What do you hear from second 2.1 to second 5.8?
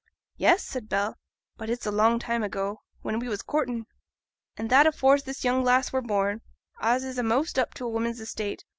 time ago; when we was courting.' 'An' that's afore this young